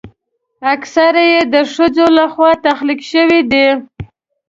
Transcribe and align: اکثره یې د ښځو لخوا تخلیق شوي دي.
اکثره 0.73 1.23
یې 1.31 1.41
د 1.53 1.55
ښځو 1.73 2.05
لخوا 2.17 2.51
تخلیق 2.67 2.99
شوي 3.11 3.41
دي. 3.51 3.67